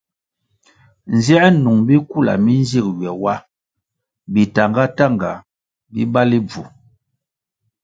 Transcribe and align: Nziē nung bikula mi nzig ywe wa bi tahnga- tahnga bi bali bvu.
Nziē 1.15 1.45
nung 1.63 1.81
bikula 1.87 2.33
mi 2.43 2.53
nzig 2.61 2.87
ywe 2.95 3.09
wa 3.23 3.35
bi 4.31 4.41
tahnga- 4.55 4.93
tahnga 4.97 5.31
bi 5.91 6.01
bali 6.13 6.39
bvu. 6.47 6.63